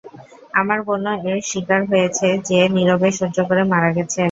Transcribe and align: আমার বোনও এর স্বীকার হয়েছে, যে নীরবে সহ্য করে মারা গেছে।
আমার 0.53 0.79
বোনও 0.87 1.13
এর 1.25 1.39
স্বীকার 1.49 1.81
হয়েছে, 1.91 2.27
যে 2.47 2.59
নীরবে 2.75 3.09
সহ্য 3.19 3.37
করে 3.49 3.61
মারা 3.71 3.89
গেছে। 3.97 4.19